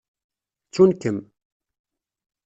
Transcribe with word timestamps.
Ttun-kem. 0.67 1.17